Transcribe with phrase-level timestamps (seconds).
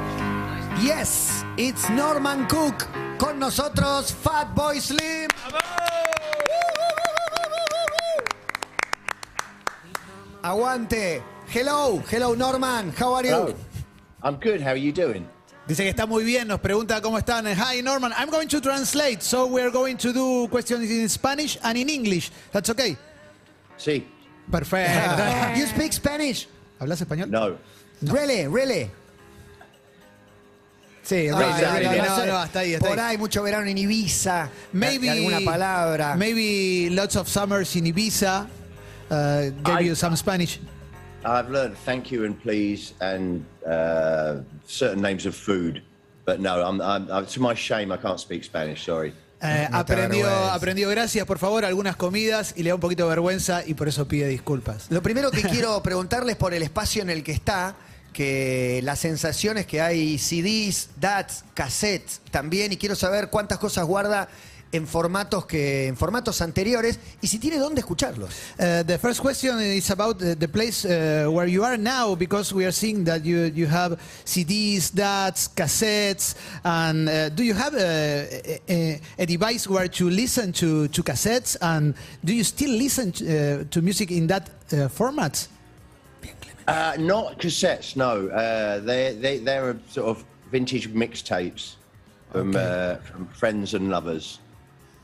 [0.82, 2.86] Yes, it's Norman Cook.
[3.16, 5.30] Con nosotros, Fatboy Slim.
[10.42, 11.22] Aguante.
[11.48, 12.92] Hello, hello Norman.
[12.92, 13.30] How are you?
[13.30, 13.54] Hello.
[14.22, 14.60] I'm good.
[14.60, 15.26] How are you doing?
[15.66, 17.46] Dice que está muy bien, nos pregunta cómo están.
[17.46, 21.78] Hi Norman, I'm going to translate, so we're going to do questions in Spanish and
[21.78, 22.30] in English.
[22.52, 22.98] That's okay.
[23.78, 24.06] See?
[24.50, 25.58] Perfecto.
[25.58, 26.46] you speak Spanish?
[26.80, 27.28] ¿Hablas español?
[27.30, 27.56] No.
[28.02, 28.90] Really, really.
[31.02, 31.98] Sí, Ah, really, no, really.
[31.98, 32.26] no No, sé.
[32.26, 33.10] no, hasta ahí, hasta Por ahí.
[33.14, 34.48] ahí, mucho verano en Ibiza.
[34.72, 36.16] Maybe alguna palabra.
[36.16, 38.46] Maybe lots of summers in Ibiza.
[39.10, 40.58] Uh, gave I- you some Spanish.
[41.26, 44.36] I've learned thank you and please and uh,
[44.66, 45.82] certain names of food.
[46.26, 48.84] But no, I'm, I'm, I'm, to my shame, I can't speak Spanish.
[48.84, 49.12] Sorry.
[49.44, 53.10] Eh, No aprendió, aprendió gracias, por favor, algunas comidas y le da un poquito de
[53.10, 54.86] vergüenza y por eso pide disculpas.
[54.88, 57.76] Lo primero que quiero preguntarles por el espacio en el que está,
[58.12, 63.84] que la sensación es que hay CDs, DATs, cassettes también, y quiero saber cuántas cosas
[63.84, 64.28] guarda
[64.74, 68.30] en formatos que en formatos anteriores y si tiene dónde escucharlos.
[68.58, 72.52] Uh, the first question is about the, the place uh, where you are now, because
[72.52, 77.74] we are seeing that you you have CDs, DATs, cassettes, and uh, do you have
[77.74, 81.56] a, a, a device where to listen to, to cassettes?
[81.60, 85.46] And do you still listen to, uh, to music in that uh, format?
[86.66, 88.28] Uh, not cassettes, no.
[88.28, 91.76] Uh, they they they're sort of vintage mixtapes
[92.32, 94.40] from uh, from friends and lovers.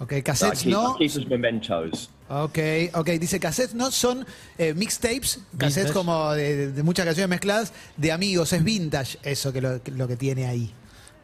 [0.01, 0.97] I cassettes keep, no.
[0.97, 2.11] Keep mementos.
[2.29, 2.59] Ok,
[2.95, 4.25] ok, dice cassettes no son
[4.57, 9.61] eh, mixtapes, cassettes como de, de muchas canciones mezcladas de amigos, es vintage eso que
[9.61, 10.73] lo, que lo que tiene ahí.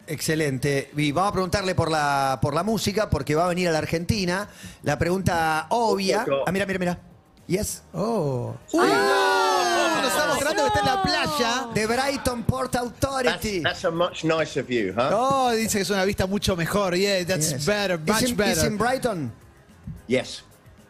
[0.09, 0.91] Excelente.
[0.97, 3.79] Y vamos a preguntarle por la, por la música, porque va a venir a la
[3.79, 4.49] Argentina.
[4.83, 6.25] La pregunta obvia.
[6.47, 6.99] Ah, mira, mira, mira.
[7.47, 7.83] Yes.
[7.93, 8.55] Oh.
[8.79, 9.36] ¡Ah!
[10.07, 11.67] Nos está mostrando que está en la playa.
[11.75, 13.61] The Brighton Port That's, Authority.
[13.63, 15.11] that's a much nicer view, huh?
[15.13, 16.95] Oh, dice que es una vista mucho mejor.
[16.97, 17.67] Yeah, that's Yes.
[17.67, 18.67] better, Is much in- is better.
[18.67, 19.33] in Brighton?
[20.07, 20.43] Yes.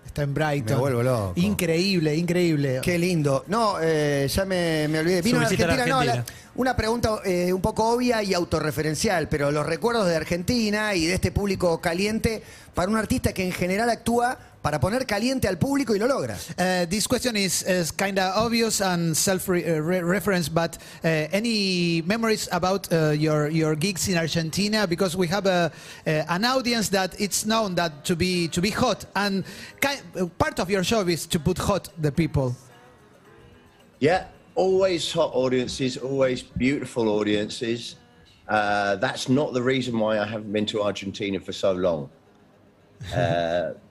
[0.04, 0.76] Está en Brighton.
[0.76, 1.32] Me vuelvo loco.
[1.36, 2.80] Increíble, increíble.
[2.82, 3.44] Qué lindo.
[3.48, 5.20] No, eh, ya me, me olvidé.
[5.22, 6.24] Vino a visita a la Argentina, no, Argentina.
[6.26, 11.06] la- una pregunta eh, un poco obvia y autorreferencial, pero los recuerdos de Argentina y
[11.06, 12.42] de este público caliente
[12.74, 16.36] para un artista que en general actúa para poner caliente al público y lo logra.
[16.58, 22.92] Uh, this question is, is kind of obvious and self-reference, but uh, any memories about
[22.92, 24.84] uh, your your gigs in Argentina?
[24.84, 25.70] Because we have a,
[26.04, 29.44] uh, an audience that it's known that to be to be hot, and
[29.80, 32.52] kind, uh, part of your show is to put hot the people.
[34.00, 34.24] Yeah,
[34.56, 37.94] always hot audiences, always beautiful audiences.
[38.48, 42.10] Uh, that's not the reason why I haven't been to Argentina for so long.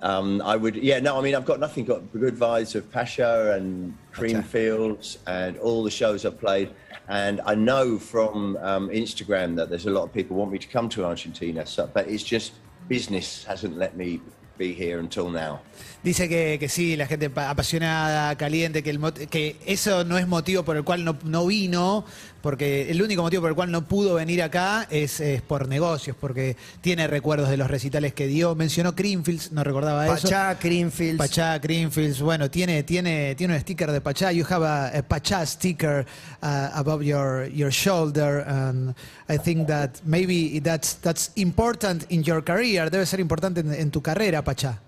[0.00, 3.54] Um, I would, yeah, no, I mean, I've got nothing, got good vibes of Pasha
[3.56, 6.70] and Creamfields and all the shows I've played.
[7.08, 10.68] And I know from um, Instagram that there's a lot of people want me to
[10.68, 12.52] come to Argentina, so, but it's just
[12.88, 14.20] business hasn't let me
[14.58, 15.60] be here until now.
[16.02, 20.64] Dice que, que sí, la gente apasionada, caliente, que, el que eso no es motivo
[20.64, 22.04] por el cual no, no vino,
[22.40, 26.16] porque el único motivo por el cual no pudo venir acá es, es por negocios,
[26.18, 28.54] porque tiene recuerdos de los recitales que dio.
[28.54, 30.28] Mencionó Creamfields, no recordaba eso.
[30.28, 31.18] Pachá, Creamfields.
[31.18, 34.32] Pachá, Greenfields, bueno, tiene, tiene, tiene un sticker de Pachá.
[34.32, 36.06] You have a, a Pachá sticker
[36.42, 38.94] uh, above your, your shoulder, and
[39.28, 42.90] I think that maybe that's, that's important in your career.
[42.90, 44.80] Debe ser importante en, en tu carrera, Pachá.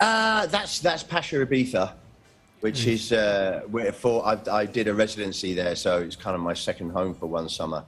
[0.00, 1.92] Uh, that's that's Pasha Ibiza,
[2.62, 6.40] which is uh, where for I, I did a residency there, so it's kind of
[6.40, 7.84] my second home for one summer.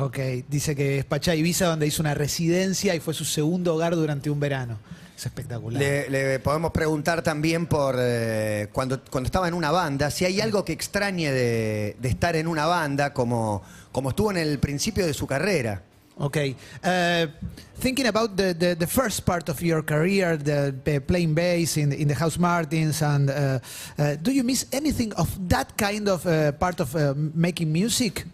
[0.00, 0.18] Ok,
[0.48, 4.30] dice que es Pachá Ibiza donde hizo una residencia y fue su segundo hogar durante
[4.30, 4.78] un verano.
[5.14, 5.80] Es espectacular.
[5.80, 10.40] Le, le podemos preguntar también por eh, cuando, cuando estaba en una banda, si hay
[10.40, 13.62] algo que extrañe de, de estar en una banda como,
[13.92, 15.82] como estuvo en el principio de su carrera.
[16.20, 16.54] Okay.
[16.82, 17.26] Uh,
[17.74, 21.92] thinking about the, the, the first part of your career, the, the playing bass in,
[21.92, 23.58] in the House Martins, and uh,
[23.98, 28.24] uh, do you miss anything of that kind of uh, part of uh, making music?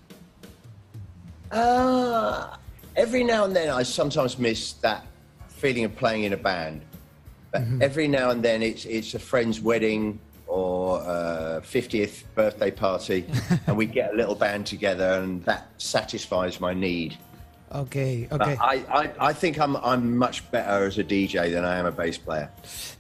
[1.51, 2.57] Uh,
[2.97, 5.07] every now and then, I sometimes miss that
[5.49, 6.83] feeling of playing in a band.
[7.51, 13.25] But every now and then, it's it's a friend's wedding or a 50th birthday party,
[13.67, 17.17] and we get a little band together, and that satisfies my need.
[17.73, 17.95] Ok,
[18.31, 18.49] But ok.
[18.49, 21.91] I, I, I think I'm, I'm much better as a DJ than I am a
[21.93, 22.49] bass player.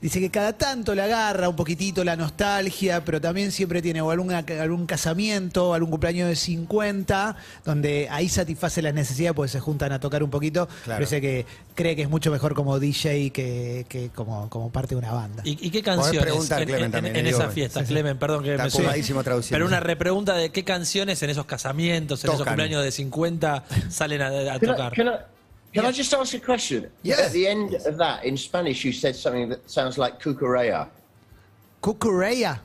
[0.00, 4.10] Dice que cada tanto le agarra un poquitito la nostalgia, pero también siempre tiene o
[4.12, 9.90] alguna- algún casamiento, algún cumpleaños de 50, donde ahí satisface las necesidades porque se juntan
[9.92, 10.66] a tocar un poquito.
[10.84, 10.98] Claro.
[10.98, 14.94] Pero dice que cree que es mucho mejor como DJ que, que como, como parte
[14.94, 15.42] de una banda.
[15.44, 17.48] ¿Y, y qué canciones en, Clemen, en- en idioma.
[17.48, 17.80] fiesta?
[17.80, 17.92] Sí, sí.
[17.92, 18.64] Clemen, perdón que Está
[19.14, 19.48] me traduciendo.
[19.50, 22.52] Pero una repregunta de qué canciones en esos casamientos, en esos Tocan.
[22.54, 25.20] cumpleaños de 50 salen a, a Can I, can I,
[25.74, 26.90] can I just ask a question?
[27.02, 27.20] Yes.
[27.20, 30.88] At the end of that, in Spanish, you said something that sounds like cucurella.
[31.82, 32.58] Cucureya.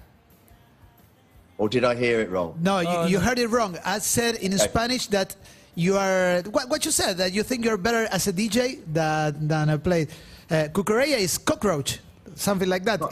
[1.58, 2.58] Or did I hear it wrong?
[2.62, 3.24] No, you, Oh, you no.
[3.24, 3.78] heard it wrong.
[3.86, 4.64] I said in Okay.
[4.64, 5.36] Spanish that
[5.76, 9.48] you are what, what you said that you think you're better as a DJ than
[9.48, 10.08] than a play.
[10.52, 12.00] Uh, cucaracha is cockroach,
[12.36, 13.02] something like that.
[13.02, 13.10] Oh,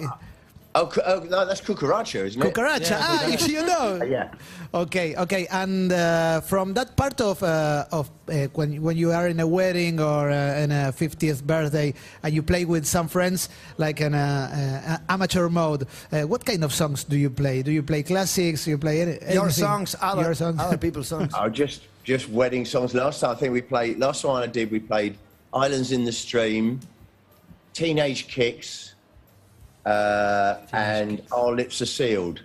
[0.87, 2.53] cu- oh no, that's cucaracha, isn't it?
[2.53, 2.89] Cucaracha.
[2.91, 3.47] Yeah, ah, cucaracha.
[3.47, 3.99] you know.
[4.13, 4.31] Yeah.
[4.73, 5.45] Okay, okay.
[5.51, 9.45] And uh, from that part of uh, of uh, when when you are in a
[9.47, 11.93] wedding or uh, in a 50th birthday
[12.23, 14.17] and you play with some friends like in a,
[15.07, 17.61] uh, amateur mode, uh, what kind of songs do you play?
[17.61, 18.65] Do you play classics?
[18.65, 20.59] Do you play any, Your songs, other, Your songs.
[20.59, 21.31] other people's songs.
[21.37, 22.95] Oh, just just wedding songs.
[22.95, 23.99] Last time I think we played.
[23.99, 25.17] Last one I did, we played
[25.53, 26.79] "Islands in the Stream,"
[27.73, 28.92] "Teenage Kicks,"
[29.85, 32.39] uh, and "Our Lips Are Sealed."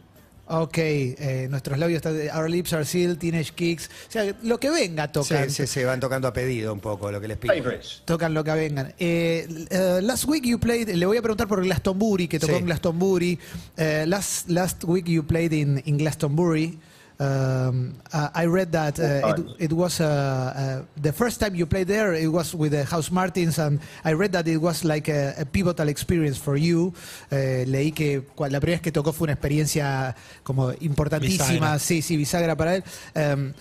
[0.50, 2.17] Ok, eh, nuestros labios están.
[2.35, 3.90] Our lips are sealed, teenage kicks.
[4.08, 5.50] O sea, lo que venga tocan.
[5.50, 7.52] sí, sí, van tocando a pedido un poco lo que les pido.
[7.55, 8.00] Favorites.
[8.06, 8.94] Tocan lo que vengan.
[8.99, 12.61] Eh, eh, last week you played, le voy a preguntar por Glastonbury, que tocó Sí.
[12.61, 13.38] en Glastonbury.
[13.76, 16.79] Eh, last, last week you played in, in Glastonbury.
[17.20, 21.67] Um, uh, I read that uh, it, it was uh, uh, the first time you
[21.67, 22.15] played there.
[22.15, 25.44] It was with the House Martins, and I read that it was like a, a
[25.44, 26.93] pivotal experience for you.
[27.32, 31.79] Eh, leí que la primera vez que tocó fue una experiencia como importantísima, Bisagra.
[31.81, 32.85] sí, sí, bisagra para él.
[33.17, 33.53] Um,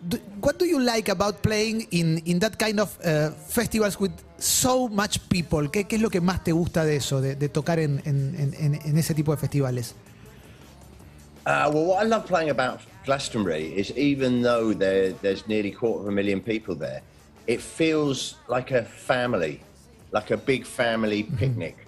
[0.00, 4.12] do, what do you like about playing in, in that kind of uh, festivals with
[4.38, 5.68] so much people?
[5.70, 8.54] ¿Qué, qué es lo que más te gusta de eso, de, de tocar en- en-
[8.58, 9.94] en- en ese tipo de festivales?
[11.46, 15.74] Uh, well, what I love playing about Glastonbury is even though there, there's nearly a
[15.74, 17.02] quarter of a million people there,
[17.46, 19.60] it feels like a family,
[20.10, 21.86] like a big family picnic,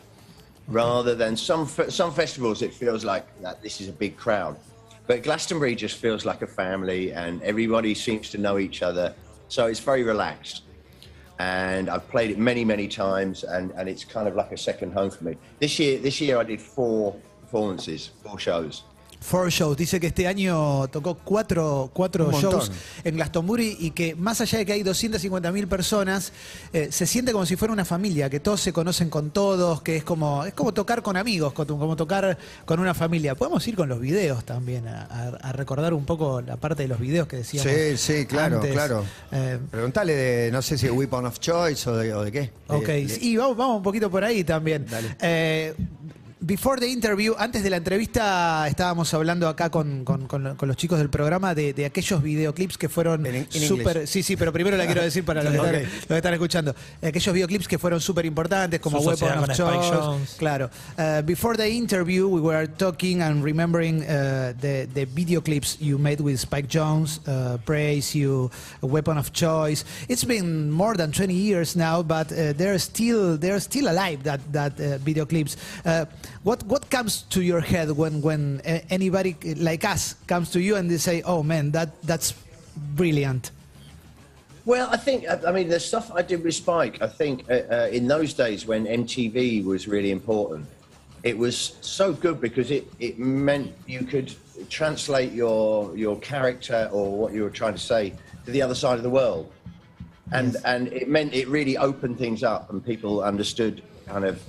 [0.68, 2.60] rather than some some festivals.
[2.60, 4.58] It feels like that this is a big crowd,
[5.06, 9.14] but Glastonbury just feels like a family, and everybody seems to know each other,
[9.48, 10.64] so it's very relaxed.
[11.38, 14.92] And I've played it many, many times, and, and it's kind of like a second
[14.92, 15.36] home for me.
[15.60, 18.82] This year, this year I did four performances, four shows.
[19.20, 19.76] Four shows.
[19.76, 22.70] Dice que este año tocó cuatro, cuatro shows
[23.02, 26.32] en Glastonbury y que más allá de que hay 250.000 personas,
[26.72, 29.96] eh, se siente como si fuera una familia, que todos se conocen con todos, que
[29.96, 33.34] es como, es como tocar con amigos, como tocar con una familia.
[33.34, 36.88] Podemos ir con los videos también a, a- a recordar un poco la parte de
[36.88, 37.72] los videos que decíamos.
[37.72, 38.72] Sí, sí, claro, antes.
[38.72, 39.04] claro.
[39.32, 42.50] Eh, Preguntale de, no sé si Weapon of Choice o de, o de qué.
[42.68, 44.86] Ok, De- de- y vamos, vamos un poquito por ahí también.
[44.88, 45.16] Dale.
[45.20, 45.74] Eh,
[46.40, 50.68] before the interview, antes de la entrevista, estábamos hablando acá con, con- con lo- con
[50.68, 54.06] los chicos del programa de, de aquellos videoclips que fueron súper.
[54.06, 56.74] Sí, sí, pero primero la quiero decir para los que, están, los que están escuchando.
[57.02, 59.56] Aquellos videoclips que fueron súper importantes, como Su Weapon of.
[59.56, 60.36] Jonze.
[60.36, 60.70] Claro.
[60.98, 65.98] Uh, before the interview, we were talking and remembering uh, the, the video clips you
[65.98, 68.50] made with Spike Jones, uh, Praise You,
[68.82, 69.84] Weapon of Choice.
[70.08, 74.22] It's been more than 20 years now, but uh, they're still they're still alive.
[74.24, 75.56] That that uh, video clips.
[75.84, 76.04] Uh,
[76.42, 80.76] what what comes to your head when when uh, anybody like us comes to you
[80.76, 82.34] and they say, "Oh man, that that's
[82.94, 83.50] brilliant."
[84.66, 87.88] Well, I think, I mean, the stuff I did with Spike, I think uh, uh,
[87.92, 90.66] in those days when MTV was really important,
[91.22, 94.34] it was so good because it, it meant you could
[94.68, 98.12] translate your, your character or what you were trying to say
[98.44, 99.52] to the other side of the world.
[100.32, 104.42] And, and it meant it really opened things up and people understood kind of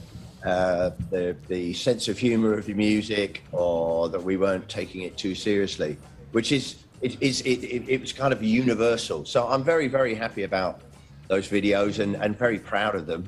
[0.46, 5.18] uh, the, the sense of humor of the music or that we weren't taking it
[5.18, 5.98] too seriously,
[6.32, 9.26] which is, it, is it, it, it was kind of universal.
[9.26, 10.82] So I'm very, very happy about
[11.28, 13.28] those videos and, and very proud of them.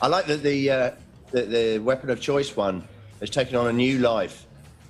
[0.00, 0.90] I like that the, uh,
[1.30, 2.86] the, the Weapon of Choice one
[3.20, 4.46] has taken on a new life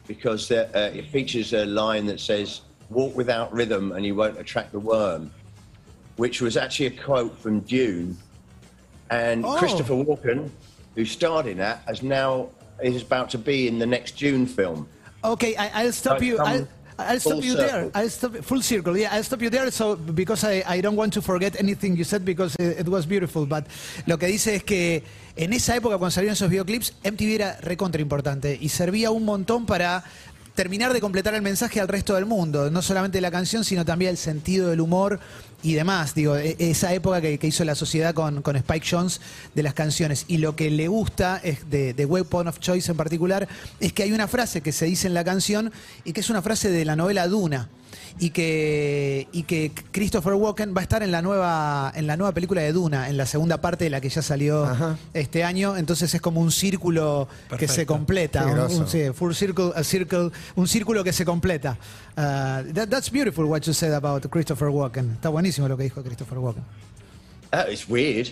[0.06, 4.38] because uh, uh, it features a line that says, walk without rhythm and you won't
[4.38, 5.30] attract the worm
[6.16, 8.16] which was actually a quote from Dune.
[9.10, 9.56] And Oh.
[9.58, 10.50] Christopher Walken,
[10.94, 12.48] who starred in that, has now
[12.82, 14.88] is about to be in the next June film.
[15.22, 16.38] Okay, I, I'll stop So you.
[16.38, 17.90] I'll, I'll stop you there.
[17.94, 18.96] I'll stop full circle.
[18.96, 19.70] Yeah, I'll stop you there.
[19.70, 23.06] So because I, I don't want to forget anything you said because it, it was
[23.06, 23.46] beautiful.
[23.46, 23.66] But
[24.06, 25.02] lo que dice es que
[25.36, 29.66] en esa época cuando salieron esos videoclips, MTV era recontra importante y servía un montón
[29.66, 30.04] para
[30.54, 34.12] terminar de completar el mensaje al resto del mundo, no solamente la canción, sino también
[34.12, 35.20] el sentido del humor
[35.62, 36.14] y demás.
[36.14, 39.20] Digo, e- esa época que, hizo la sociedad con, con Spike Jones
[39.54, 40.24] de las canciones.
[40.28, 43.48] Y lo que le gusta es de, de Weapon of Choice en particular,
[43.80, 45.72] es que hay una frase que se dice en la canción
[46.04, 47.68] y que es una frase de la novela Duna.
[48.18, 52.32] Y que, y que Christopher Walken va a estar en la nueva en la nueva
[52.32, 54.96] película de Duna, en la segunda parte de la que ya salió Ajá.
[55.12, 55.76] este año.
[55.76, 57.92] Entonces es como un círculo que se Perfecto.
[57.94, 58.46] completa.
[58.46, 61.76] Un- un- sí, full circle, a circle, un círculo que se completa.
[62.16, 65.12] Uh, that- that's beautiful what you said about Christopher Walken.
[65.12, 66.62] Está buenísimo lo que dijo Christopher Walken.
[67.52, 68.28] Oh, it's weird.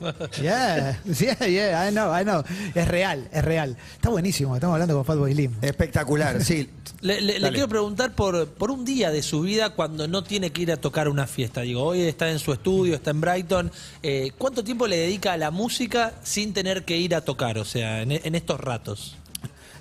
[0.40, 2.42] Yeah, yeah, yeah, I know, I know.
[2.74, 3.76] Es real, es real.
[3.94, 5.52] Está buenísimo, estamos hablando con Fatboy Slim.
[5.62, 6.68] Espectacular, sí.
[7.02, 10.50] Le, le- le quiero preguntar por, por un día de su vida cuando no tiene
[10.50, 11.62] que ir a tocar una fiesta.
[11.62, 13.72] Digo, hoy está en su estudio, está en Brighton.
[14.04, 17.58] Eh, ¿Cuánto tiempo le dedica a la música sin tener que ir a tocar?
[17.58, 19.16] O sea, en, en estos ratos.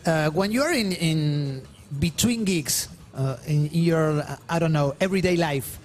[0.08, 1.62] Uh, when you're in, in
[2.00, 5.78] between gigs, uh, in your, I don't know, everyday life,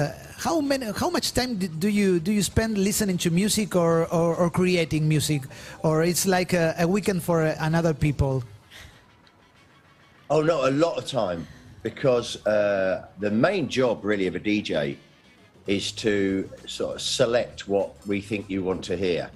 [0.00, 4.06] uh, how many, how much time do you do you spend listening to music or,
[4.12, 5.42] or, or creating music,
[5.82, 8.42] or it's like a, a weekend for uh, another people?
[10.30, 11.46] Oh no, a lot of time
[11.82, 14.96] because uh, the main job really of a DJ
[15.66, 19.30] is to sort of select what we think you want to hear.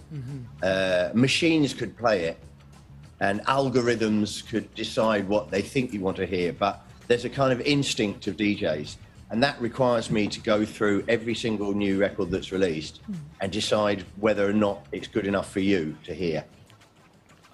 [0.63, 2.39] Uh, machines could play it,
[3.21, 6.53] and algorithms could decide what they think you want to hear.
[6.53, 8.97] But there's a kind of instinct of DJs,
[9.35, 13.15] and that requires me to go through every single new record that's released hmm.
[13.41, 16.45] and decide whether or not it's good enough for you to hear.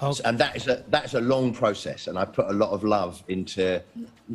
[0.03, 0.21] Okay.
[0.27, 3.25] And that is a that's a long process, and I put a lot of love
[3.29, 3.83] into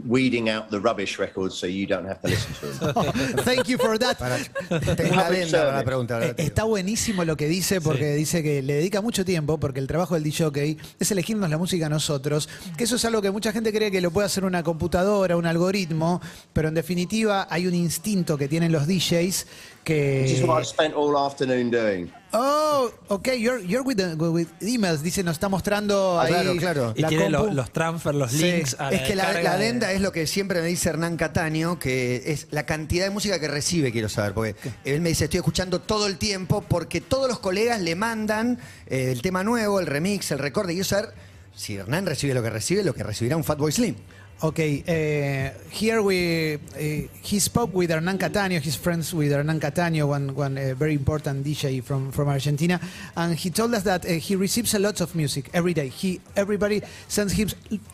[0.07, 3.13] weeding out the rubbish records so you don't have to listen to them.
[3.45, 4.17] Thank you for that.
[4.17, 4.37] Para,
[4.69, 6.19] la pregunta.
[6.25, 6.33] Eh.
[6.37, 10.15] Está buenísimo lo que dice porque dice que le dedica mucho tiempo porque el trabajo
[10.15, 13.71] del DJ es elegirnos la música a nosotros, que eso es algo que mucha gente
[13.71, 16.21] cree que lo puede hacer una computadora, un algoritmo,
[16.53, 19.45] pero en definitiva hay un instinto que tienen los DJs
[19.87, 20.65] Which is what I que...
[20.65, 22.11] spent all afternoon doing.
[22.33, 26.55] Oh, ok, you're, you're with, the- with emails, dice, nos está mostrando Ah, ahí claro,
[26.57, 26.93] claro.
[26.97, 28.39] Y la tiene lo- los transfers, los Sí.
[28.41, 28.75] links.
[28.79, 32.23] A Es que la, la de- es lo que siempre me dice Hernán Cataño, que
[32.25, 34.33] es la cantidad de música que recibe, quiero saber.
[34.33, 38.59] Porque él me dice, estoy escuchando todo el tiempo, porque todos los colegas le mandan
[38.87, 40.73] eh, el tema nuevo, el remix, el recorte.
[40.73, 41.13] Quiero saber
[41.55, 43.95] si Hernán recibe lo que recibe, lo que recibirá un Fatboy Slim.
[44.43, 50.05] Okay, uh, here we uh, he spoke with Hernan Catania, his friends with Hernan Catania,
[50.05, 52.77] one one uh, very important DJ from from Argentina,
[53.15, 55.87] and he told us that he receives a lot of music every day.
[55.87, 57.47] He everybody sends him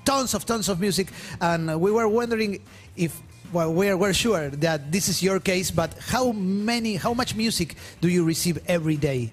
[0.03, 2.60] tons of tons of music, and we were wondering
[2.95, 3.21] if.
[3.53, 7.75] Well, we're, we're sure that this is your case, but how many, how much music
[8.00, 9.29] do you receive every day?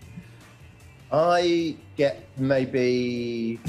[1.12, 3.60] I get maybe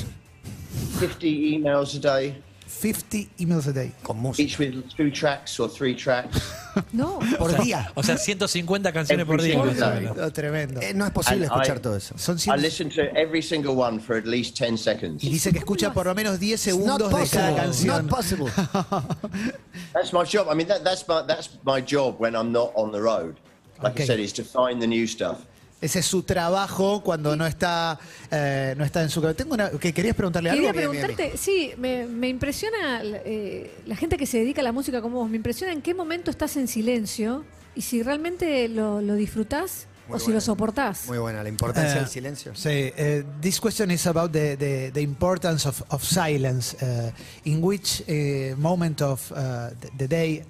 [0.97, 2.35] 50 emails a day,
[2.69, 3.91] 50 emails a day.
[4.03, 4.43] Con música.
[4.43, 6.39] each with two tracks or three tracks.
[6.93, 7.19] No.
[7.37, 7.91] Por día.
[7.95, 9.55] O sea, 150 canciones por día.
[9.59, 10.23] Every single.
[10.23, 10.79] Oh, tremendo.
[10.81, 12.15] Eh, no es posible And escuchar I- todo eso.
[12.17, 15.23] Son I 100 listen to every single one for at least 10 seconds.
[15.23, 18.05] y dice que escucha por lo menos 10 It's not segundos de cada canción.
[18.05, 18.49] Not possible.
[19.93, 20.47] That's my job.
[20.49, 23.35] I mean, that, that's my that's my job when I'm not on the road.
[23.81, 24.03] Like Okay.
[24.03, 25.45] I said, is to find the new stuff.
[25.81, 27.97] Ese es su trabajo cuando no está,
[28.29, 29.21] eh, no está en su...
[29.33, 29.69] Tengo una...
[29.71, 30.61] ¿que ¿Querías preguntarle algo?
[30.67, 34.63] Quería Bien, bien, preguntarte, sí, me, me impresiona eh, la gente que se dedica a
[34.65, 37.45] la música como vos, me impresiona en qué momento estás en silencio
[37.75, 40.35] y si realmente lo, lo disfrutás Muy o si buena.
[40.35, 41.07] lo soportás.
[41.07, 42.53] Muy buena, la importancia Eh, del silencio.
[42.55, 42.67] Sí,
[42.97, 46.75] eh, this question is about the, the, the importance of, of silence.
[46.81, 47.11] Uh,
[47.45, 50.43] in which uh, moment of uh, the, the day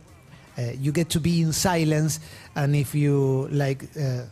[0.57, 2.19] uh, you get to be in silence,
[2.55, 4.24] and if you like uh,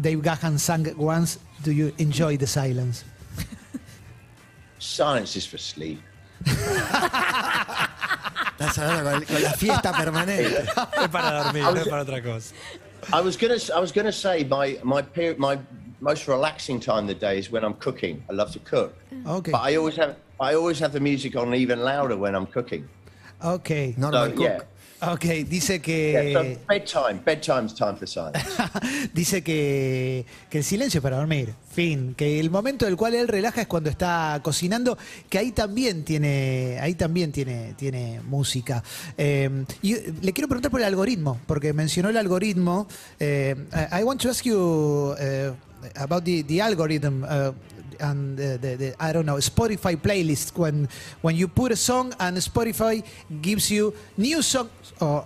[0.00, 3.04] Dave Gahan sang once, do you enjoy the silence?
[4.78, 6.00] Silence is for sleep.
[8.58, 10.64] Estás hablando con, con la fiesta permanente.
[11.02, 12.54] Es para dormir, no es para otra cosa.
[13.12, 15.58] I was gonna I was gonna say my my period my
[16.00, 18.22] most relaxing time of the day is when I'm cooking.
[18.30, 18.94] I love to cook,
[19.26, 22.46] Okay, but I always have I always have the music on even louder when I'm
[22.46, 22.88] cooking.
[23.42, 24.66] okay, Normal So, Cook.
[25.12, 25.44] Okay.
[25.44, 26.32] Dice Yeah, que...
[26.32, 27.20] so bedtime.
[27.24, 28.38] Bedtime's time for silence.
[29.14, 33.28] Dice que, que el silencio es para dormir, fin, que el momento del cual él
[33.28, 34.96] relaja es cuando está cocinando,
[35.28, 38.82] que ahí también tiene, ahí también tiene, tiene música.
[39.18, 42.86] Eh, y le quiero preguntar por el algoritmo, porque mencionó el algoritmo.
[43.20, 43.54] Eh,
[43.92, 45.52] I want to ask you eh,
[45.96, 47.24] about the, the algorithm.
[47.24, 47.52] uh,
[48.00, 50.88] and the, the, the I don't know Spotify playlist when
[51.22, 53.02] when you put a song and Spotify
[53.42, 54.70] gives you new songs
[55.00, 55.24] or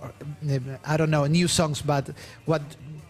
[0.85, 2.09] I don't know new songs but
[2.45, 2.61] what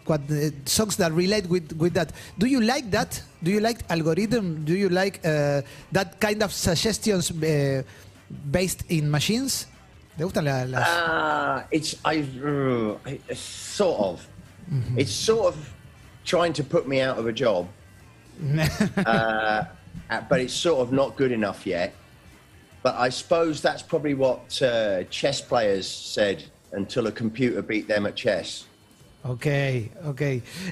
[0.06, 3.78] what uh, songs that relate with with that do you like that do you like
[3.88, 5.62] algorithm do you like uh,
[5.92, 7.82] that kind of suggestions uh,
[8.50, 9.66] based in machines?
[10.16, 10.88] ¿Te gustan la- las.?
[10.88, 14.26] Uh, it's I, uh, I- sort of.
[14.96, 15.56] It's sort of
[16.24, 17.66] trying to put me out of a job,
[19.06, 19.64] uh,
[20.10, 21.94] uh, but it's sort of not good enough yet.
[22.82, 28.06] But I suppose that's probably what uh, chess players said until a computer beat them
[28.06, 28.64] at chess.
[29.22, 29.46] Ok,
[30.06, 30.22] ok.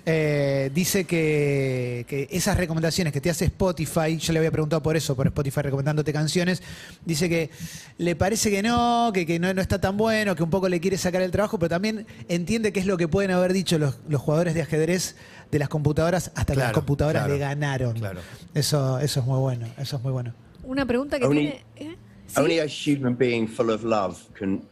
[0.07, 4.97] Eh, dice que, que esas recomendaciones que te hace Spotify, yo le había preguntado por
[4.97, 6.63] eso, por Spotify recomendándote canciones,
[7.05, 7.51] dice que
[7.99, 10.81] le parece que no, que, que no, no está tan bueno, que un poco le
[10.81, 13.99] quiere sacar el trabajo, pero también entiende que es lo que pueden haber dicho los,
[14.09, 15.15] los jugadores de ajedrez
[15.51, 17.95] de las computadoras hasta que las Claro, computadoras claro, le ganaron.
[17.95, 18.21] claro.
[18.55, 20.35] Eso, eso es muy bueno, eso es muy bueno.
[20.65, 21.65] Una pregunta que Only- tiene.
[21.93, 21.97] ¿eh?
[22.27, 22.41] Sí.
[22.41, 24.63] Only a human being full of love can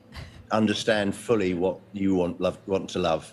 [0.53, 3.25] understand fully what you want love want to love.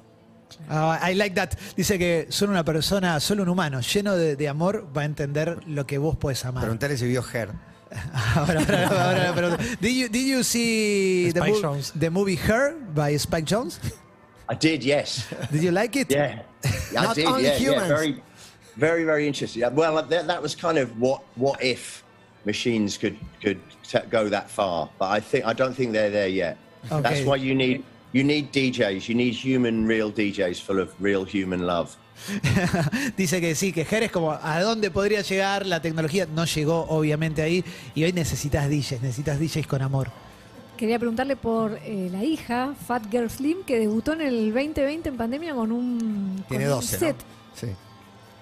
[0.69, 1.49] Ah, I like that.
[1.75, 5.59] Dice que solo una persona, solo un humano lleno de, de amor va a entender
[5.67, 6.61] lo que vos puedes amar.
[6.63, 7.49] Preguntale si vio Her.
[8.35, 9.63] Ahora, ahora, ahora, la pregunta.
[9.79, 11.91] Did you, did you see the, Spike mo- Jonze.
[11.99, 13.79] the movie Her by Spike Jones?
[14.49, 15.27] I did, yes.
[15.51, 16.11] Did you like it?
[16.11, 16.41] Yeah,
[16.97, 17.23] I did.
[17.23, 18.21] Yeah, yeah, very,
[18.75, 19.63] very, very interesting.
[19.73, 22.03] Well, that, that was kind of what what if
[22.45, 26.27] machines could could t- go that far, but I think I don't think they're there
[26.27, 26.57] yet.
[26.91, 27.01] Okay.
[27.01, 29.07] That's why you need you need DJs.
[29.07, 31.97] You need human, real DJs full of real human love.
[33.17, 36.27] Dice que sí, que Her es como a dónde podría llegar la tecnología.
[36.27, 37.63] No llegó, obviamente, ahí.
[37.95, 40.11] Y hoy necesitas DJs, necesitas DJs con amor.
[40.77, 45.17] Quería preguntarle por eh, la hija, Fat Girl Slim, que debutó en el 2020 en
[45.17, 47.15] pandemia con un, Tiene con un 12, set.
[47.17, 47.23] ¿no?
[47.55, 47.67] Sí.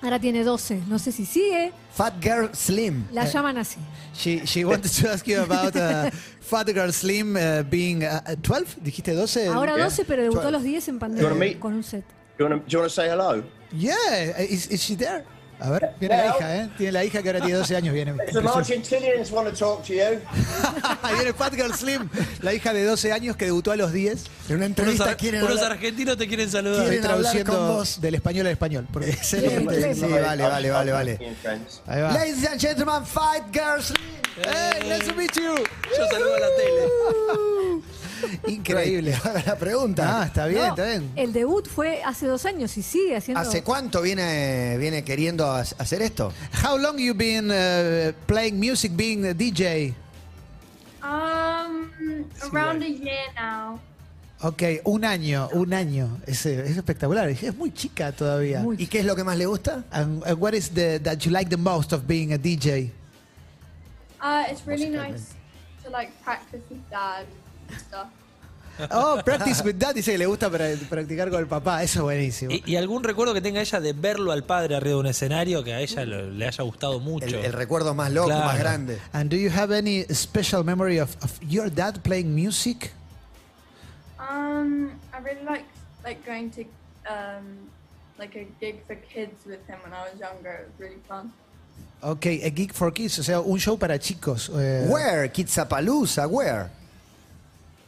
[0.02, 0.84] Ahora tiene 12.
[0.88, 1.72] No sé si sigue.
[1.94, 3.06] Fat Girl Slim.
[3.12, 3.78] La llaman así.
[4.16, 6.10] She, she wanted to ask you about uh,
[6.40, 8.78] Fat Girl Slim uh, being uh, 12.
[8.82, 9.48] ¿Dijiste 12?
[9.50, 9.86] Ahora Yeah.
[9.86, 10.52] 12, pero debutó a 12.
[10.54, 12.06] los 10 en pandemia con un set.
[12.40, 13.44] You want to say hello?
[13.72, 15.24] Yeah, is, is she there?
[15.64, 16.70] A ver, viene la hija, ¿eh?
[16.76, 18.16] Tiene la hija que ahora tiene 12 años, viene.
[18.34, 20.02] Some Argentinians want to talk to you.
[21.04, 22.10] Ahí viene Fat Girl Slim,
[22.42, 24.24] la hija de 12 años que debutó a los 10.
[24.50, 26.82] En una entrevista quieren unos hablar- argentinos te quieren saludar.
[26.82, 28.02] Quieren Estoy traduciendo vos.
[28.02, 28.88] del español al español.
[28.92, 29.94] porque- Excelente.
[29.94, 31.36] Sí, vale, vale, vale, vale.
[31.86, 32.12] Ahí va.
[32.12, 34.02] Ladies and gentlemen, Fat Girl Slim.
[34.44, 35.56] Hey, nice to meet you.
[35.56, 37.51] Yo saludo a la tele.
[38.48, 39.16] Increíble.
[39.46, 40.22] La pregunta.
[40.22, 41.12] Ah, está bien, No, está bien.
[41.16, 43.42] El debut fue hace dos años y sigue haciendo.
[43.42, 46.32] ¿Hace cuánto viene, viene queriendo ha- hacer esto?
[46.64, 49.94] How long you been uh, playing music, being a DJ?
[51.04, 51.90] Um,
[52.52, 53.80] around a year now.
[54.44, 56.20] Ok, un año, un año.
[56.26, 57.30] Es, eh, es espectacular.
[57.30, 58.62] Es muy chica todavía.
[58.62, 59.84] Muy ¿Y qué es lo que más le gusta?
[59.92, 62.90] And, and what is the that you like the most of being a DJ?
[64.20, 65.34] Uh, it's really nice
[65.84, 67.26] to like practice with dad
[67.80, 68.08] stuff.
[68.90, 69.94] Oh, practice with that.
[69.94, 71.84] Dice que le gusta pra- practicar con el papá.
[71.84, 72.52] Eso es buenísimo.
[72.52, 75.64] ¿Y, y algún recuerdo que tenga ella de verlo al padre arriba de un escenario
[75.64, 77.26] que a ella lo- le haya gustado mucho?
[77.26, 78.46] El, el recuerdo más loco, Claro.
[78.46, 79.00] más grande.
[79.14, 82.92] And do you have any special memory of, of your dad playing music?
[84.20, 85.66] Um, I really like
[86.04, 86.62] like going to
[87.12, 87.70] um
[88.18, 90.62] like a gig for kids with him when I was younger.
[90.62, 91.32] It was really fun.
[92.04, 94.50] Ok, a Geek for Kids, o sea, un show para chicos.
[94.56, 95.32] eh, Where?
[95.32, 96.68] Kidzapalooza, where?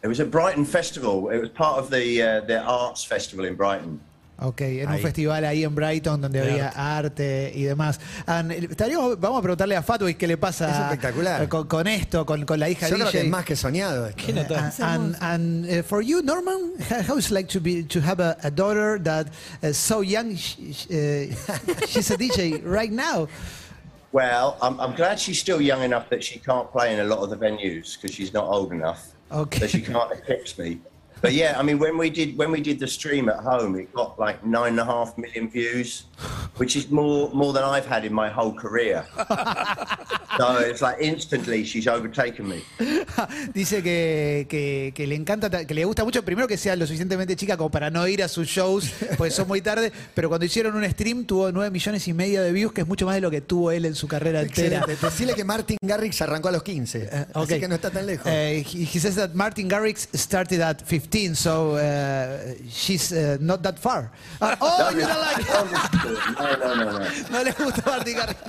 [0.03, 1.29] It was a Brighton festival.
[1.29, 3.99] It was part of the uh, the arts festival in Brighton.
[4.39, 7.53] Ok, en un festival ahí en Brighton donde De había arte.
[7.55, 7.99] y demás.
[8.25, 11.47] And, eh, estaríamos- vamos a preguntarle a Fatwick qué le pasa Es espectacular.
[11.47, 14.21] Con, con esto, con, con la hija Yo creo que es más que soñado esto.
[14.25, 14.73] ¿Qué nota?
[14.77, 18.01] Uh, and and uh, for you, Norman, how, how is it like to be to
[18.01, 19.27] have a, a daughter that
[19.63, 20.35] uh, so young?
[20.35, 23.29] sh- sh- uh, she's a DJ right now.
[24.11, 27.19] Well, I'm, I'm glad she's still young enough that she can't play in a lot
[27.19, 29.12] of the venues because she's not old enough.
[29.33, 29.59] Okay.
[29.59, 30.79] So she can't eclipse me.
[31.23, 33.87] But yeah, I mean, when we did when we did the stream at home, it
[33.93, 36.03] got like nine and a half million views,
[36.57, 39.05] which is more more than I've had in my whole career.
[40.37, 42.61] so it's like instantly she's overtaken me.
[43.53, 46.85] Dice que, que, que le encanta, ta- que le gusta mucho, primero que sea lo
[46.85, 50.45] suficientemente chica como para no ir a sus shows, pues son muy tarde, pero cuando
[50.45, 53.21] hicieron un stream tuvo 9 millones y medio de views, que es mucho más de
[53.21, 54.85] lo que tuvo él en su carrera entera.
[54.85, 57.27] Decirle que Martin Garrix arrancó a los 15.
[57.33, 57.43] Ok.
[57.43, 58.25] Así que no está tan lejos.
[58.25, 63.61] Uh, he, he says that Martin Garrix started at 15, so uh, she's uh, not
[63.61, 64.11] that far.
[64.41, 65.47] Uh, oh, you don't like
[66.39, 67.07] No, no, no, no.
[67.29, 68.39] No le gusta Martin Garrix.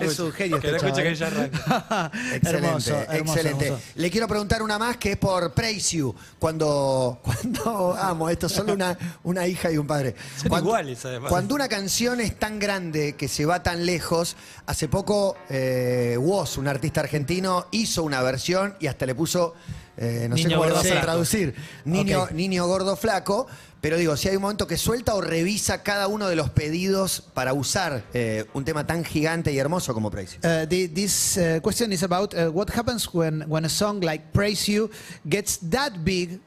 [0.00, 0.56] es un genio.
[0.56, 2.10] Este que arranca.
[2.34, 3.66] Excelente, hermoso, hermoso, excelente.
[3.66, 3.82] hermoso.
[3.94, 6.14] Le quiero preguntar una más que es por Praise You.
[6.38, 10.16] Cuando, cuando amo, esto es solo una, una hija y un padre.
[10.36, 11.30] Son cuando, iguales, además.
[11.30, 16.58] Cuando una canción es tan grande que se va tan lejos, hace poco eh, Woz,
[16.58, 19.54] un artista argentino, hizo una versión y hasta le puso
[19.98, 21.54] Eh, no sé Niño cómo lo gordo vas a traducir.
[21.84, 23.46] Niño, niño gordo flaco.
[23.80, 27.22] Pero digo, si hay un momento que suelta o revisa cada uno de los pedidos
[27.34, 30.38] para usar eh, un tema tan gigante y hermoso como Praise.
[30.42, 30.48] You.
[30.48, 34.32] Uh, the, this uh, question is about uh, what happens when, when a song like
[34.32, 34.90] Praise You
[35.28, 36.40] gets that big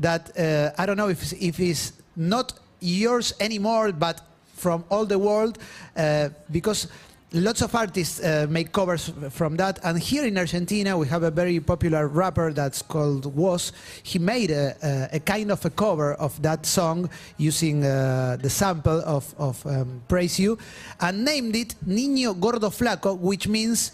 [0.00, 4.20] that uh, I don't know if, it's- if it's not yours anymore, but
[4.54, 5.58] from all the world,
[5.96, 6.88] uh, because
[7.36, 9.78] lots of artists uh, make covers from that.
[9.84, 13.72] And here in Argentina, we have a very popular rapper that's called Was.
[14.02, 18.50] He made a, a, a kind of a cover of that song using uh, the
[18.50, 20.58] sample of, of um, Praise You
[21.00, 23.92] and named it Niño Gordo Flaco, which means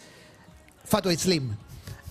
[0.84, 1.56] Fat White Slim.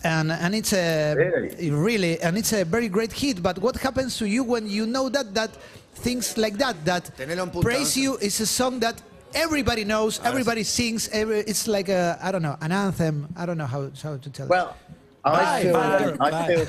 [0.04, 1.70] And, and it's a Really?
[1.70, 3.44] really and it's a very great hit.
[3.44, 5.52] But what happens to you when you know that that
[5.94, 8.04] things like that that Tenelo Praise ¿no?
[8.04, 9.00] You is a song that
[9.34, 11.08] everybody knows, everybody sings.
[11.10, 13.28] Every, it's like a I don't know an anthem.
[13.36, 14.46] I don't know how how to tell.
[14.46, 14.50] it.
[14.50, 14.76] Well,
[15.24, 16.48] Bye, I feel, bye, I bye.
[16.56, 16.66] feel,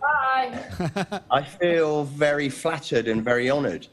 [0.00, 1.20] Bye.
[1.30, 3.88] I feel very flattered and very honoured.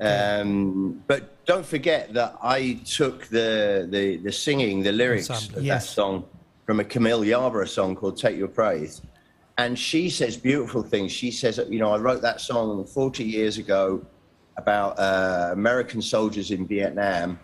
[0.00, 5.58] Um, but don't forget that I took the, the, the singing, the lyrics Ensemble.
[5.60, 5.86] of Yes.
[5.86, 6.24] that song
[6.66, 9.02] from a Camille Yarborough song called Take Your Praise.
[9.56, 11.10] And she says beautiful things.
[11.12, 14.04] She says, you know, I wrote that song 40 years ago
[14.58, 17.38] about uh, American soldiers in Vietnam.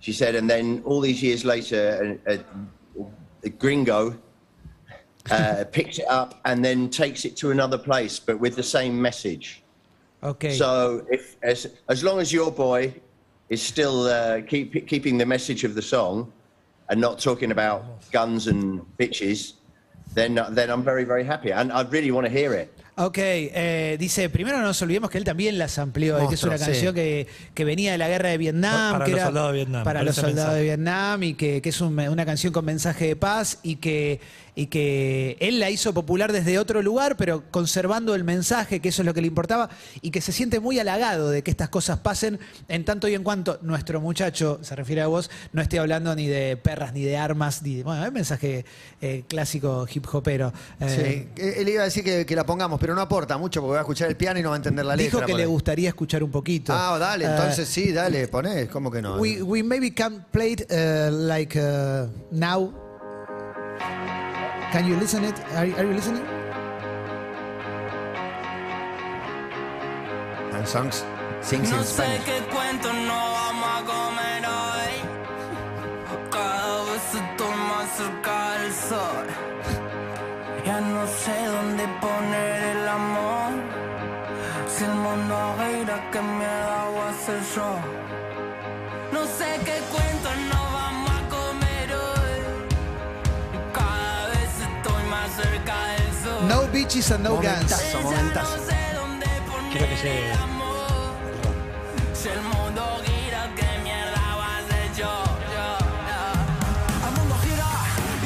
[0.00, 3.04] She said, and then all these years later, a, a,
[3.44, 4.16] a gringo
[5.30, 9.00] uh, picks it up and then takes it to another place, but with the same
[9.00, 9.62] message.
[10.22, 10.54] okay.
[10.54, 12.94] So if as as long as your boy
[13.48, 16.32] is still uh, keep, keeping the message of the song
[16.88, 19.54] and not talking about guns and bitches,
[20.14, 22.72] then then I'm very very happy, and I really want to hear it.
[22.98, 26.42] Ok, eh, dice, primero no nos olvidemos que él también las amplió, y que es
[26.42, 26.64] Monstruo, una sí.
[26.64, 28.92] canción que, que venía de la guerra de Vietnam.
[28.92, 30.56] Para que los era soldados de Vietnam, Para los soldados mensaje.
[30.56, 34.18] de Vietnam y que, que es un- una canción con mensaje de paz y que,
[34.54, 39.02] y que él la hizo popular desde otro lugar, pero conservando el mensaje, que eso
[39.02, 39.68] es lo que le importaba,
[40.00, 43.22] y que se siente muy halagado de que estas cosas pasen en tanto y en
[43.22, 47.18] cuanto nuestro muchacho, se refiere a vos, no esté hablando ni de perras, ni de
[47.18, 48.64] armas, ni de, bueno, es mensaje
[49.02, 50.50] eh, clásico hip hopero.
[50.80, 53.72] Eh, Sí, él iba a decir que, que la pongamos, pero no aporta mucho porque
[53.74, 55.26] va a escuchar el piano y no va a entender la Dijo letra.
[55.26, 56.72] que por le gustaría escuchar un poquito.
[56.74, 59.16] Ah, dale, Eh, entonces sí, dale, poné, ¿cómo que no?
[59.16, 62.72] we, we maybe can play it uh, like uh, now.
[64.72, 65.34] Can you listen it?
[65.54, 66.22] Are, are you listening?
[70.52, 71.04] And songs
[71.42, 72.24] sings in No sé Spanish.
[72.24, 74.94] qué cuento no vamos a comer hoy.
[76.30, 79.26] Cada vez estoy más cerca del sol.
[86.10, 87.78] Que miedo voy a hacer yo.
[89.12, 92.38] No sé qué cuento no vamos a comer hoy.
[93.72, 96.48] Cada vez estoy más cerca del sol.
[96.48, 97.46] No beaches and no guns.
[97.46, 98.50] Momentazo, momentazo.
[98.50, 100.32] Ya no sé dónde poner Quiero que llegue.
[102.14, 105.12] Si el mundo gira, ¿qué mierda va a hacer yo?
[105.56, 105.66] yo,
[106.10, 107.06] yo?
[107.06, 107.70] El mundo gira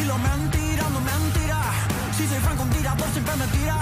[0.00, 1.58] y lo mentira, no mentira.
[2.16, 3.78] Si soy franco, un tirador siempre me tira.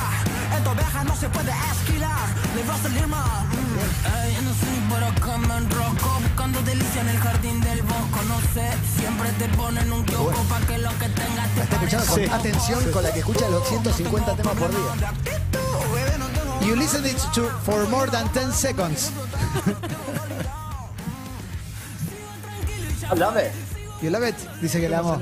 [0.56, 2.28] Esto viaja, no se puede esquilar.
[2.54, 3.57] Le va a salir mal.
[4.04, 8.22] Ey, no sé ni por acá me enroco Buscando delicia en el jardín del bosco
[8.28, 12.06] No sé, siempre te ponen un kiosco Pa' que lo que tengas te Está escuchando
[12.06, 15.12] con atención con la que escucha los 150 temas por día.
[16.60, 19.10] You listen it to for more than 10 seconds.
[23.10, 23.52] I love it.
[24.02, 24.36] You love it?
[24.60, 25.18] Dice que la amo.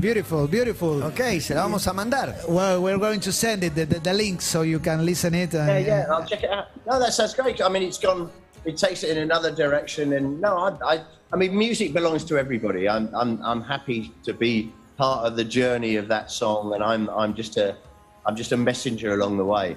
[0.00, 1.02] Beautiful, beautiful.
[1.02, 2.32] Ok, se la vamos a mandar.
[2.48, 5.54] Well, we're going to send it, the, the, the link, so you can listen it.
[5.54, 6.66] And, Yeah, yeah, I'll check it out.
[6.86, 7.60] No, that sounds great.
[7.60, 8.30] I mean, it's gone.
[8.64, 11.00] It takes it in another direction, and no, I, I,
[11.32, 12.88] I mean, music belongs to everybody.
[12.88, 17.08] I'm, I'm, I'm happy to be part of the journey of that song, and I'm,
[17.10, 17.76] I'm just a,
[18.24, 19.76] I'm just a messenger along the way.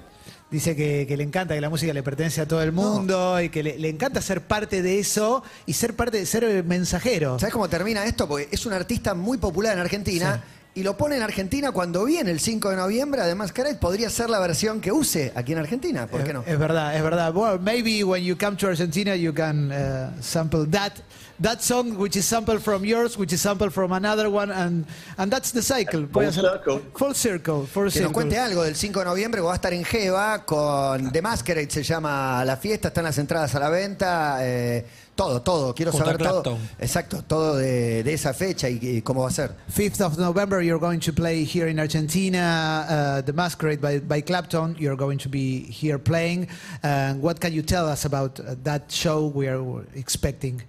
[0.51, 3.47] Dice que, que le encanta que la música le pertenece a todo el mundo y
[3.47, 7.39] que le, le encanta ser parte de eso y ser parte de ser eh, mensajero.
[7.39, 8.27] ¿Sabes cómo termina esto?
[8.27, 10.43] Porque es un artista muy popular en Argentina.
[10.73, 13.21] Y lo pone en Argentina cuando viene el 5 de noviembre.
[13.21, 16.07] Además, Caret podría ser la versión que use aquí en Argentina.
[16.07, 16.45] ¿Por qué no?
[16.47, 17.35] Es verdad, es verdad.
[17.35, 20.93] Well, maybe when you come to Argentina, you can uh, sample that
[21.41, 24.85] that song, which is sampled from yours, which is sampled from another one, and
[25.17, 26.01] and that's the cycle.
[26.01, 26.79] Full Puede ser- circle.
[26.95, 27.65] Full circle.
[27.67, 28.13] Full Que nos circle.
[28.13, 31.69] cuente algo del 5 de noviembre, que va a estar en Jeva con The Masquerade,
[31.71, 36.05] se llama la fiesta, están las entradas a la venta, eh, todo, todo, quiero Junto
[36.05, 36.57] saber todo.
[36.79, 39.51] Exacto, todo de, de esa fecha y, y cómo va a ser.
[39.75, 44.21] 5th of November, you're going to play here in Argentina, uh, the Masquerade by, by
[44.21, 44.75] Clapton.
[44.79, 46.47] You're going to be here playing.
[46.83, 49.61] Uh, what can you tell us about that show we are
[49.95, 50.61] expecting?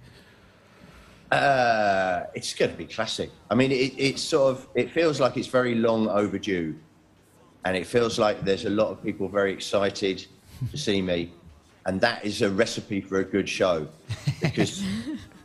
[1.33, 3.29] Uh, it's going to be classic.
[3.51, 6.75] I mean, it, it's sort of, it feels like it's very long overdue.
[7.65, 10.25] and it feels like there's a lot of people very excited
[10.71, 11.31] to see me,
[11.85, 13.87] and that is a recipe for a good show,
[14.41, 14.83] because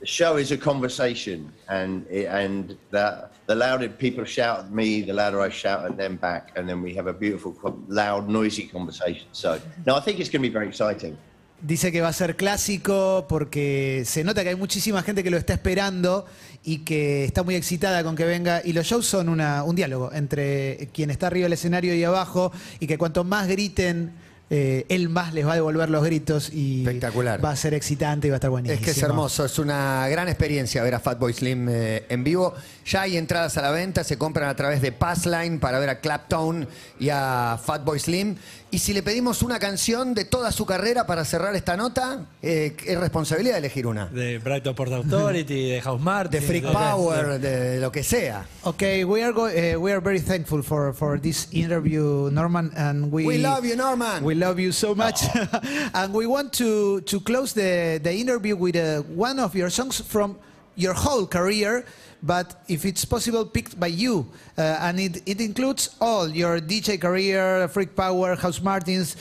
[0.01, 5.01] the show is a conversation, and it, and the the louder people shout at me,
[5.01, 7.57] the louder I shout at them back, and then we have a beautiful,
[7.88, 9.27] loud, noisy conversation.
[9.33, 11.16] So, no, I think it's going to be very exciting.
[11.61, 15.37] Dice que va a ser clásico porque se nota que hay muchísima gente que lo
[15.37, 16.25] está esperando
[16.62, 18.62] y que está muy excitada con que venga.
[18.64, 22.53] Y los shows son una- un diálogo entre quien está arriba del escenario y abajo
[22.79, 24.12] y que cuanto más griten,
[24.50, 27.44] eh, él más les va a devolver los gritos y Espectacular.
[27.44, 28.78] va a ser excitante y va a estar buenísimo.
[28.78, 32.54] Es que es hermoso, es una gran experiencia ver a Fatboy Slim eh, en vivo.
[32.87, 36.00] Ya hay entradas a la venta, se compran a través de Passline para ver a
[36.00, 36.66] Clapton
[36.98, 38.37] y a Fatboy Slim.
[38.70, 42.76] Y si le pedimos una canción de toda su carrera para cerrar esta nota, eh,
[42.87, 44.06] es responsabilidad de elegir una.
[44.06, 46.40] De Brighton Port Authority, de House Martin.
[46.40, 48.46] De Freak de- Power, de lo que sea.
[48.64, 53.11] Okay, we are go- uh, we are very thankful for for this interview, Norman, and
[53.11, 54.22] we We love you, Norman.
[54.22, 55.22] We love you so much,
[55.94, 60.01] and we want to to close the the interview with uh, one of your songs
[60.01, 60.38] from
[60.77, 61.85] your whole career.
[62.22, 67.01] But if it's possible, picked by you, uh, and it, it includes all your DJ
[67.01, 69.16] career, Freak Power, House Martins,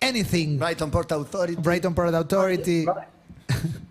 [0.00, 1.56] anything, Brighton Port Authority.
[1.56, 2.86] Brighton Port Authority.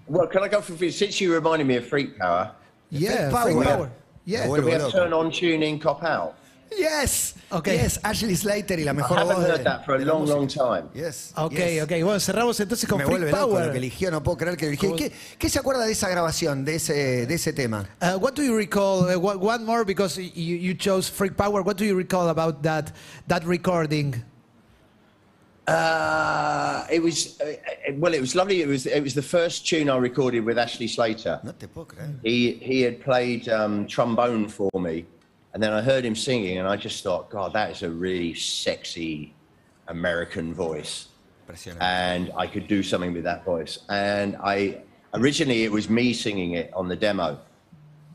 [0.08, 2.52] Well, can I go for since you reminded me of Freak Power?
[2.90, 3.76] Yeah, Freak Freak Power.
[3.76, 3.92] Power.
[4.26, 4.48] Yeah.
[4.48, 4.98] Me Can we have loco.
[4.98, 6.37] turn on, tune in, cop out?
[6.72, 7.36] Yes.
[7.50, 7.78] Okay.
[7.78, 10.06] Yes, Ashley Slater y la I mejor haven't voz de- heard that for a de
[10.06, 10.64] la long, música.
[10.64, 10.90] long time.
[10.94, 11.32] Yes.
[11.38, 11.84] Ok, yes.
[11.84, 11.90] ok.
[12.04, 13.66] Bueno, cerramos entonces con Me Freak vuelve loco Power.
[13.68, 14.96] lo que eligió, no puedo creer que eligió.
[14.96, 17.88] ¿Qué, qué se acuerda de esa grabación, de ese, de ese tema?
[18.02, 19.06] Uh, what do you recall?
[19.10, 21.62] Uh, one, one more because you, you chose Freak Power.
[21.64, 22.92] What do you recall about that
[23.28, 24.16] that recording?
[25.68, 28.14] Uh, it was uh, uh, well.
[28.14, 28.62] It was lovely.
[28.62, 31.42] It was it was the first tune I recorded with Ashley Slater.
[31.44, 32.20] No te puedo creer.
[32.24, 35.06] He he had played um, trombone for me,
[35.54, 38.34] and then I heard him singing, and I just thought, God, that is a really
[38.34, 39.34] sexy
[39.88, 41.08] American voice,
[41.80, 43.80] and I could do something with that voice.
[43.90, 44.82] And I
[45.14, 47.40] originally it was me singing it on the demo,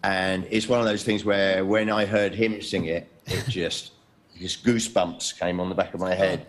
[0.05, 3.93] and it's one of those things where when I heard him sing it, it just
[4.39, 6.47] just goosebumps came on the back of my head.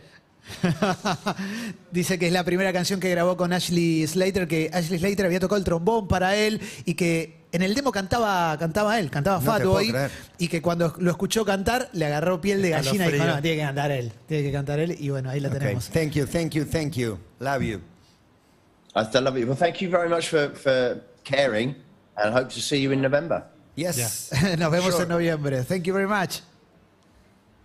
[1.92, 5.40] Dice que es la primera canción que grabó con Ashley Slater, que Ashley Slater había
[5.40, 9.46] tocado el trombón para él y que en el demo cantaba, cantaba él, cantaba No
[9.46, 9.94] Fatboy
[10.38, 13.58] y que cuando lo escuchó cantar le agarró piel de gallina y dijo, no, tiene
[13.58, 15.60] que cantar él, tiene que cantar él y bueno, ahí la Okay.
[15.60, 15.90] tenemos.
[15.90, 17.20] Thank you, thank you, thank you.
[17.40, 17.80] Love you.
[18.96, 19.46] I still love it.
[19.48, 21.76] Well, thank you very much for, for caring,
[22.18, 23.44] and I hope to see you in November.
[23.76, 24.32] Yes.
[24.60, 25.04] Nos vemos Sure.
[25.04, 25.64] en noviembre.
[25.64, 26.42] Thank you very much.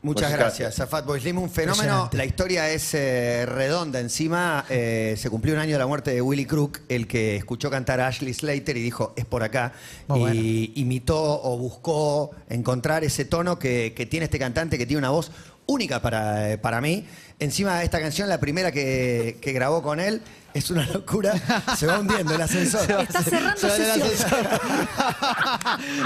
[0.00, 0.80] Muchas Muchas gracias.
[0.80, 2.08] A Fatboy Slim, un fenómeno.
[2.12, 3.98] La historia es eh, redonda.
[3.98, 7.68] Encima, eh, se cumplió un año de la muerte de Willie Crook, el que escuchó
[7.68, 9.72] cantar a Ashley Slater y dijo, es por acá.
[10.06, 10.72] Muy y bueno.
[10.76, 15.32] imitó o buscó encontrar ese tono que, que tiene este cantante, que tiene una voz
[15.68, 17.04] única para, eh, para mí.
[17.40, 20.20] Encima, esta canción, la primera que, que grabó con él,
[20.54, 21.34] es una locura.
[21.78, 22.82] Se va hundiendo el ascensor.
[23.02, 24.30] Está cerrando Se va del sesión.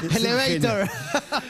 [0.03, 0.89] Es un Elevator.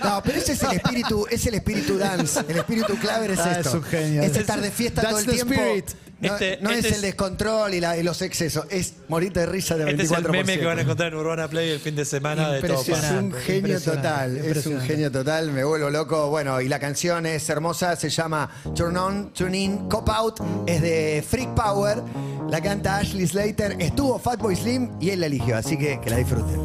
[0.05, 3.53] No, pero ese es el espíritu, es el espíritu dance, el espíritu claver es Ah,
[3.59, 3.69] esto.
[3.71, 4.23] es un genio.
[4.23, 5.55] Es estar de fiesta That's todo el the tiempo.
[5.55, 5.87] spirit.
[6.21, 9.41] No, Este- no este es es- el descontrol y, la- y los excesos, es morirte
[9.41, 9.91] de risa de 24%.
[9.91, 12.53] Este es el meme que van a encontrar en Urbana Play el fin de semana
[12.53, 12.81] de todo.
[12.81, 14.87] Es un genio Impresionante, total, es un impresionante.
[14.87, 16.29] genio total, me vuelvo loco.
[16.31, 20.83] Bueno, y la canción es hermosa, se llama Turn On, Turn In, Cop Out, es
[20.83, 22.03] de Freak Power,
[22.49, 26.17] la canta Ashley Slater, estuvo Fatboy Slim y él la eligió, así que que la
[26.17, 26.61] disfruten.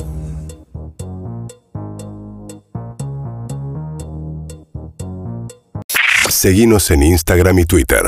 [6.30, 8.04] Seguimos en Instagram y Twitter.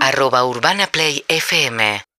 [0.00, 2.06] arroba Urbana Play FM